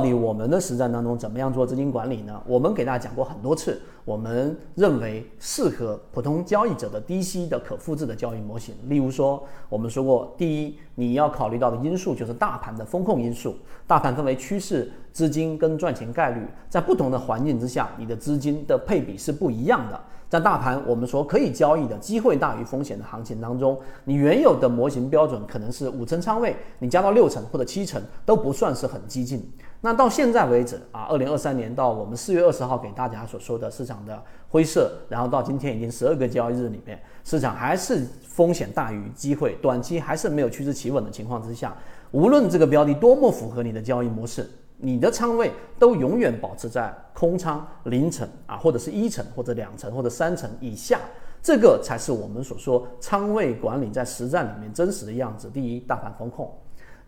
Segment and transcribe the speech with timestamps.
[0.00, 2.42] 到底我们的实战当中怎么样做资金管理呢？
[2.46, 8.74] 我们给大家讲过很多次，我们认为适合普通交易者的低息的可复制的交易模型。
[8.88, 13.54] 例如说，我们说过，第一，你要考虑到的因素就是大盘的风控因素。
[13.86, 20.00] 大盘分为趋势、资金跟赚钱概率，在不同的环境之下，你的资金的配比是不一样的。
[20.28, 29.50] 在大盘我们说可以交易的机会大于风险的行情当中，你原有的模型标准可能是五成仓位，你加到六成或者七成都不算是很激进。
[29.80, 41.76] 那到现在为止啊，二零二三年到我们四月二十号给大家所说的市场的灰色，然后到今天已经十二个交易日里面，市场还是风险大于机会，短期还是没有趋势企稳的情况之下，
[42.12, 44.48] 无论这个标的多么符合你的交易模式。
[44.80, 50.98] 你的仓位都永远保持在空仓零成啊，或者是一成，或者两成，或者三成以下，
[51.42, 55.50] 这个才是我们所说仓位管理在实战里面真实的样子。
[55.50, 56.46] 第一，大盘风控；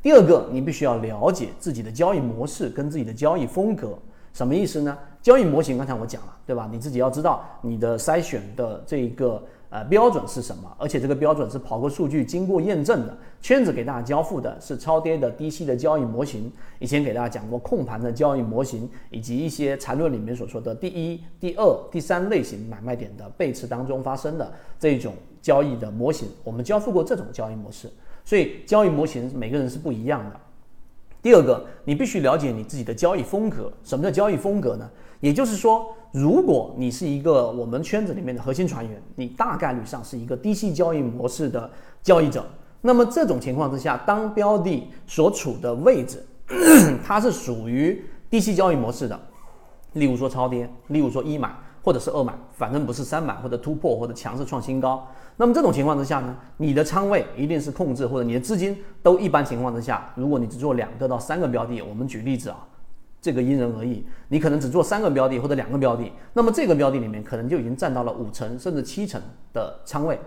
[0.03, 3.99] 第二个，你必须要了解自己的交易模式跟自己的交易风格，
[4.33, 4.97] 什么意思呢？
[5.23, 6.69] 交易模型刚才我讲了，对吧？
[6.71, 9.43] 你自己要知道你的筛选的这个。
[9.73, 10.71] 呃，标准是什么？
[10.79, 13.17] 而且这个标准是跑过数据、经过验证的。
[13.41, 16.53] 圈子给大家交付的是超跌的低息的交易模型。
[16.79, 27.91] 以前给大家讲过控盘的交易模型，以及一些缠论里面所说的第一、第二、第三类型买卖点的背驰当中发生的这种交易的模型，我们交付过这种交易模式。
[28.27, 30.37] 所以交易模型每个人是不一样的。
[31.23, 33.73] 第二个，你必须了解你自己的交易风格。
[33.83, 34.91] 什么叫交易风格呢？
[35.23, 41.71] 也就是说，如果你是一个我们圈子里面的核心船员，你大概率上是一个低息交易模式的
[42.03, 42.45] 交易者。
[42.81, 46.27] 那么这种情况之下，当标的所处的位置，
[47.07, 49.17] 它是属于低息交易模式的，
[49.93, 55.07] 例如说超跌，例如说一买或者是二买，反正不是三买或者突破或者强势创新高。
[55.37, 62.67] 那么这种情况之下呢，你的仓位一定是控制，或者你的资金都一般情况之下，如果你只做两个到三个标的，我们举例子啊。
[63.23, 70.19] 这个因人而异，你可能只做三个标的或者两个标的，那么这个标的里面可能就已经占到了五成甚至七成的仓位，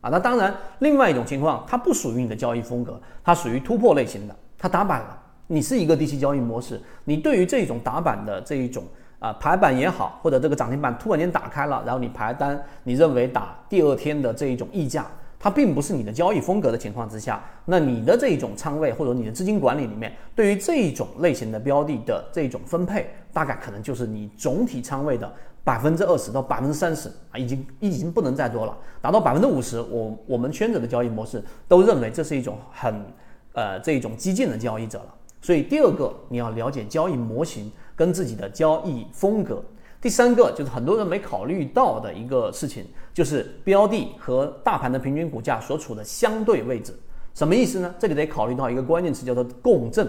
[0.00, 8.84] 啊，那当然，另外一种情况，它不属于你的交易风格，它属于突破类型的，它打板了，你是一个低息交易模式，你对于这种打板的这一种
[9.18, 15.04] 啊排板也好，或者这个涨停板突然间打开了，然后你排单，你认为打第二天的这一种溢价。
[15.38, 25.30] 它并不是你的交易风格的情况之下，那你的这一种仓位或者你的资金管理里面，对于这一种类型的标的的这种分配，大概可能就是你总体仓位的
[25.62, 33.04] 百分之二十到百分之三十啊，已经已经不能再多了，达到百分之五十，我我们圈子的交易模式都认为这是一种很
[33.52, 35.14] 呃这种激进的交易者了。
[35.42, 39.62] 所以第二个你要了解交易模型跟自己的交易风格。
[40.00, 46.92] 第三个就是很多人没考虑到的一个事情，就是标的和大盘的平均股价所处的相对位置，
[47.34, 47.94] 什么意思呢？
[47.98, 50.08] 这里得考虑到一个关键词，叫做共振。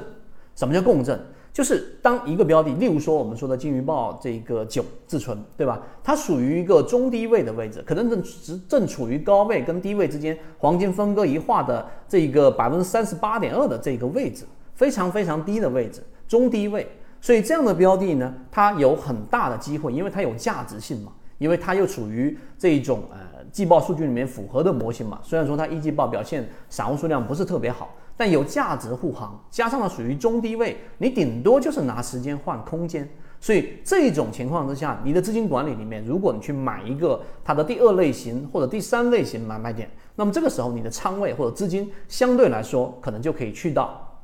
[0.55, 1.19] 什么叫共振？
[1.53, 5.81] 就是当一个标的，例如说我们说的金鱼报这个九自存，对吧？
[6.03, 16.87] 它属于一个中低位的位置，可能正正正处于高位跟低位之间黄金分割一画的这个百分之三十八点二的这个位置，非常非常低的位置，中低位。
[17.19, 25.19] 所以这样的标的呢，它有很大的机会，因为它有价值性嘛，因为它又处于这一种呃季报数据里面符合的模型嘛。
[25.23, 33.07] 虽然说它一季报表现散户数量不是特别好，但有价值护航，加上了属于中低位，你顶多就是拿时间换空间。
[33.39, 44.21] 所以这种情况之下，你的资金管理里面，如果你去买一个它的第二类型或者第三类型买卖点，那么这个时候你的仓位或者资金相对来说可能就可以去到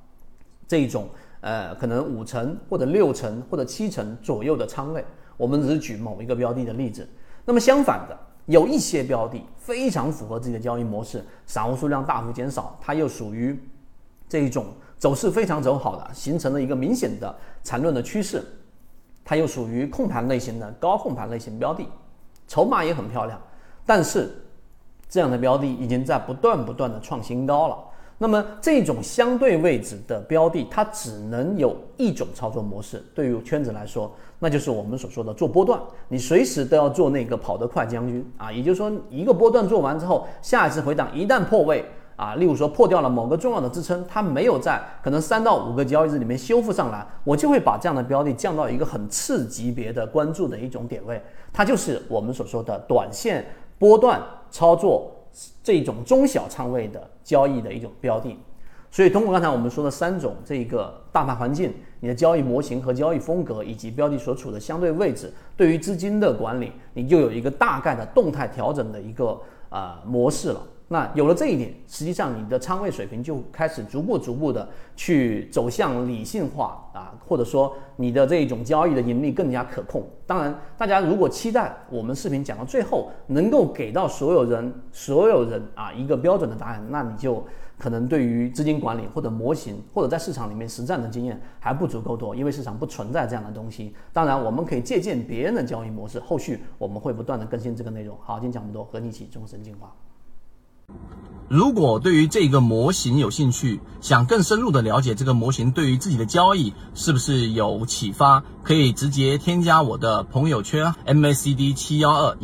[0.68, 1.10] 这一种。
[1.44, 5.04] 呃，可能五成或者六成或者七成左右的仓位，
[5.36, 7.06] 我们只是举某一个标的的例子。
[7.44, 13.62] 那么相反的，有一些标的非常符合自己的交易模式，散户数量大幅减少，它又属于
[14.30, 14.68] 这一种
[14.98, 18.42] 走势非常走好的，形成了一个明显的缠论的趋势，
[19.26, 21.86] 它又属于控盘类型的高控盘类型标的，
[22.48, 23.38] 筹码也很漂亮，
[23.86, 24.34] 但是
[25.10, 27.78] 这样的标的已经在不断不断的创新高了。
[28.20, 33.04] 那么这种相对位置的标的，它只能有一种操作模式。
[33.14, 38.52] 对于圈子来说，那就是我们所说的做波段，你随时都要做那个跑得快将军啊。
[38.52, 41.84] 也就是说，一个波段做完之后，下一次回档一旦破位
[42.16, 51.22] 啊，例如说破掉了某个重要的支撑，它没有在可能三到五个交易日里面修复上来，我就会把这样的标的降到一个很次级别的关注的一种点位，
[51.52, 53.46] 它就是我们所说的短线
[53.78, 55.13] 波段操作。
[55.64, 58.38] 这种中小仓位的交易的一种标的，
[58.92, 69.40] 所以通过刚才我们说的三种这个大盘环境、你的交易模型和交易风格，以及标的所处的相对位置，对于资金的管理，你就有一个大概的动态调整的一个
[69.70, 70.62] 啊模式了。
[70.94, 80.04] 那有了这一点，实际上你的仓位水平就开始逐步逐步的去走向理性化啊，或者说你的这种交易的盈利更加可控。
[80.28, 87.44] 当然，大家如果期待我们视频讲到最后能够给到所有人所有人啊一个标准的答案，那你就
[87.80, 93.96] 可能对于资金管理或者模型或者在市场里面实战的经验还不足够多，因为市场不存在这样的东西。
[94.12, 98.16] 当然，我们可以借鉴别人的交易模式，后续我们会不断的更新这个内容。
[98.22, 99.92] 好，今天讲这么多，和你一起终身进化。
[101.50, 112.38] 如果对于这个模型有兴趣，想更深入的了解这个模型对于自己的交易是不是有启发，可以直接添加我的朋友圈 MACD 七幺二。